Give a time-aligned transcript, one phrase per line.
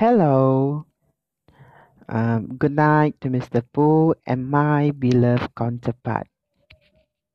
[0.00, 0.86] Hello.
[2.08, 3.60] Um, good night to Mr.
[3.60, 6.24] Pooh and my beloved counterpart.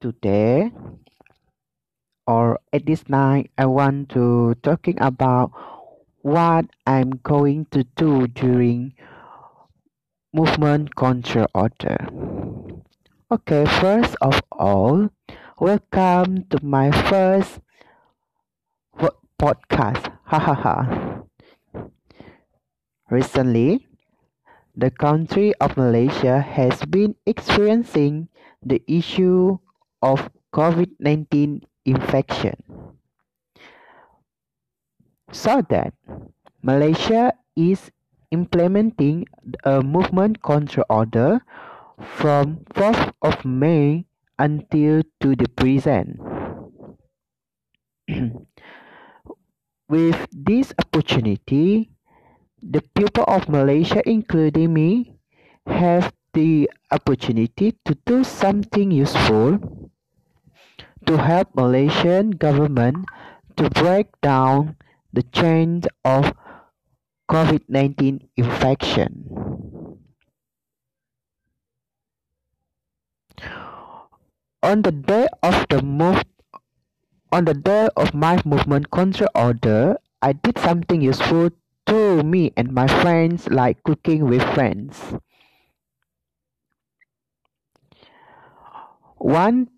[0.00, 0.72] Today,
[2.26, 5.54] or at this night, I want to talking about
[6.26, 8.90] what I'm going to do during
[10.34, 12.10] movement control order.
[13.30, 15.10] Okay, first of all,
[15.60, 17.62] welcome to my first
[19.38, 20.10] podcast.
[20.26, 21.07] Ha ha ha.
[23.10, 23.88] Recently,
[24.76, 28.28] the country of Malaysia has been experiencing
[28.62, 29.56] the issue
[30.02, 32.54] of COVID-19 infection.
[35.32, 35.94] So that
[36.62, 37.90] Malaysia is
[38.30, 39.24] implementing
[39.64, 41.40] a movement control order
[42.20, 44.04] from 4th of May
[44.38, 46.20] until to the present.
[49.88, 51.90] With this opportunity,
[52.62, 55.14] the people of Malaysia, including me,
[55.66, 59.58] have the opportunity to do something useful
[61.06, 63.06] to help Malaysian government
[63.56, 64.76] to break down
[65.12, 66.32] the chain of
[67.30, 69.24] COVID-19 infection.
[74.62, 76.22] On the day of the move
[77.30, 81.50] on the day of my movement control order, I did something useful
[81.88, 85.14] to me and my friends like cooking with friends.
[89.16, 89.68] One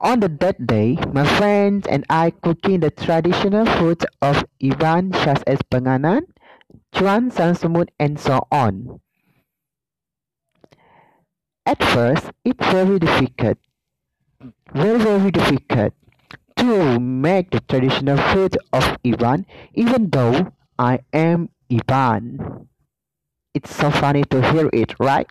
[0.00, 5.42] on the that day, my friends and I cooking the traditional food of Iban such
[5.46, 6.22] as panganan,
[6.94, 9.00] chuan, samsamut and so on.
[11.66, 13.58] At first, it's very difficult,
[14.74, 15.94] very very difficult
[16.56, 22.66] to make the traditional food of Iban even though I am Iban.
[23.52, 25.28] It's so funny to hear it, right?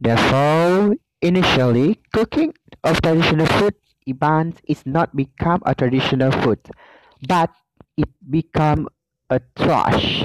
[0.00, 3.74] Therefore, initially, cooking of traditional food
[4.08, 6.58] Iban is not become a traditional food,
[7.28, 7.50] but
[7.96, 8.88] it become
[9.30, 10.24] a trash.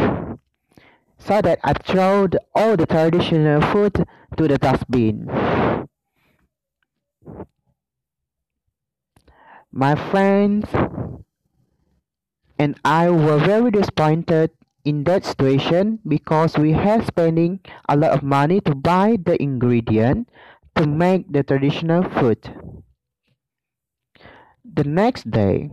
[1.19, 3.93] So that I throw the, all the traditional food
[4.37, 5.29] to the dustbin.
[9.71, 10.65] My friends
[12.59, 14.51] and I were very disappointed
[14.85, 17.59] in that situation because we had spending
[17.89, 20.29] a lot of money to buy the ingredient
[20.75, 22.39] to make the traditional food.
[24.63, 25.71] The next day,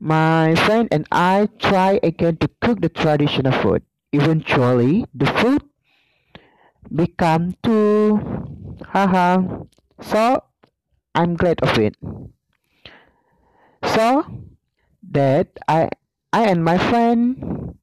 [0.00, 3.82] my friend and I try again to cook the traditional food.
[4.12, 5.62] Eventually, the food
[6.94, 8.20] become too
[8.88, 9.42] haha.
[10.00, 10.42] So
[11.14, 11.96] I'm glad of it.
[13.84, 14.24] So
[15.12, 15.88] that I
[16.32, 17.76] I and my friend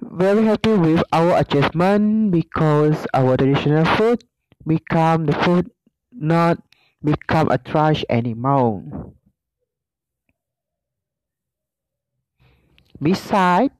[0.00, 4.22] very happy with our adjustment because our traditional food
[4.66, 5.70] become the food
[6.12, 6.62] not
[7.02, 9.12] become a trash anymore.
[13.00, 13.74] Besides,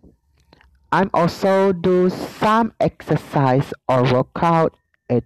[0.91, 4.77] I'm also do some exercise or workout
[5.11, 5.25] at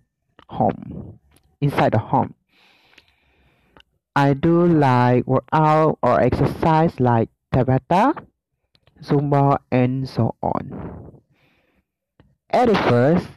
[0.48, 1.20] home,
[1.60, 2.34] inside the home.
[4.16, 8.16] I do like workout or exercise like Tabata,
[9.02, 11.20] Zumba, and so on.
[12.50, 13.28] At first,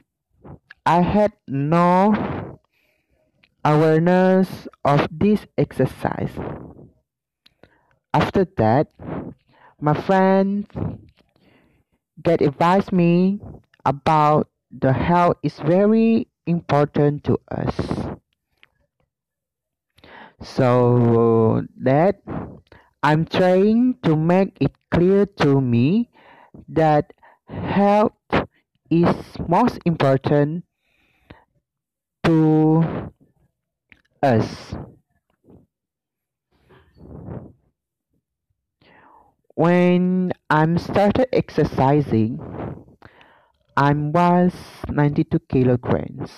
[0.85, 2.59] I had no
[3.63, 6.31] awareness of this exercise.
[8.13, 8.87] After that,
[9.81, 10.67] my friends
[12.23, 13.39] get advised me
[13.85, 17.75] about the health is very important to us.
[20.41, 22.21] So that
[23.05, 26.09] I'm trying to make it clear to me
[26.69, 27.13] that
[27.47, 28.17] health
[28.89, 29.13] is
[29.47, 30.65] most important
[32.23, 33.11] to
[34.23, 34.73] us.
[39.53, 42.41] When I'm started exercising,
[43.77, 44.51] I was
[44.89, 46.31] 92 kilograms.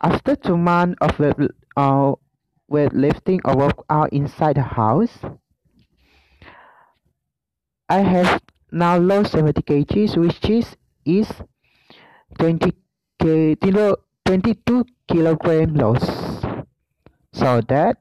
[0.00, 1.20] After two months of
[1.76, 2.14] uh,
[2.72, 5.18] weightlifting or workout inside the house,
[7.92, 8.40] I have
[8.70, 11.30] now lost 70 kgs, which is is
[12.38, 12.72] 20
[13.20, 16.06] kilo, 22 kilogram loss.
[17.34, 17.98] So that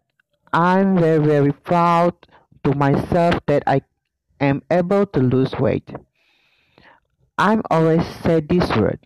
[0.53, 2.13] I'm very very proud
[2.63, 3.81] to myself that I
[4.39, 5.93] am able to lose weight.
[7.37, 9.05] I'm always said this word.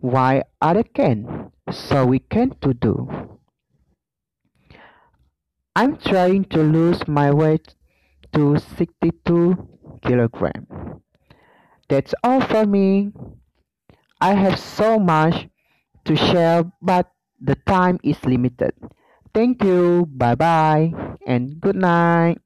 [0.00, 3.08] Why other can, so we can to do.
[5.74, 7.74] I'm trying to lose my weight
[8.34, 10.66] to 62 kilograms.
[11.88, 13.12] That's all for me.
[14.20, 15.48] I have so much
[16.04, 17.10] to share, but
[17.40, 18.74] the time is limited.
[19.34, 20.92] Thank you, bye bye,
[21.26, 22.38] and good night.